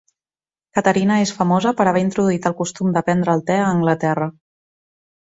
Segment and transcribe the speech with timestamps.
[0.77, 4.29] Caterina és famosa per haver introduït el costum de prendre el te a Anglaterra.